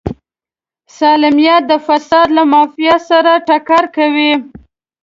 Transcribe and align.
سالمیت 0.97 1.61
د 1.67 1.73
فساد 1.85 2.27
له 2.37 2.43
معافیت 2.51 3.01
سره 3.11 3.31
ټکر 3.47 3.83
کوي. 3.97 4.31